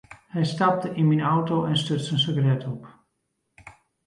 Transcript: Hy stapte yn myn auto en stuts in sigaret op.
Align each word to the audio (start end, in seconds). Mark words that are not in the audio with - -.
Hy 0.33 0.41
stapte 0.51 0.87
yn 0.99 1.07
myn 1.09 1.27
auto 1.33 1.57
en 1.69 1.77
stuts 1.83 2.09
in 2.13 2.23
sigaret 2.23 2.63
op. 2.73 2.83